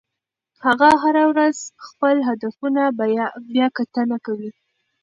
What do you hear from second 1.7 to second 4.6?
خپل هدفونه بیاکتنه کوي.